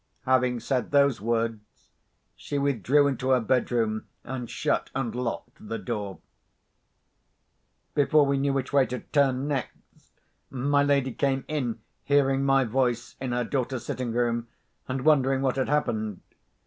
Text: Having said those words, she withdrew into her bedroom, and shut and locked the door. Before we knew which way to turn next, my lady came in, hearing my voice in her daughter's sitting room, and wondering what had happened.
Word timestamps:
Having 0.25 0.61
said 0.61 0.89
those 0.89 1.21
words, 1.21 1.91
she 2.35 2.57
withdrew 2.57 3.05
into 3.07 3.29
her 3.29 3.39
bedroom, 3.39 4.07
and 4.23 4.49
shut 4.49 4.89
and 4.95 5.13
locked 5.13 5.67
the 5.69 5.77
door. 5.77 6.17
Before 7.93 8.25
we 8.25 8.39
knew 8.39 8.51
which 8.51 8.73
way 8.73 8.87
to 8.87 9.01
turn 9.01 9.47
next, 9.47 9.77
my 10.49 10.81
lady 10.81 11.13
came 11.13 11.45
in, 11.47 11.81
hearing 12.03 12.43
my 12.43 12.63
voice 12.63 13.15
in 13.21 13.31
her 13.31 13.43
daughter's 13.43 13.85
sitting 13.85 14.11
room, 14.11 14.47
and 14.87 15.05
wondering 15.05 15.43
what 15.43 15.55
had 15.57 15.69
happened. 15.69 16.19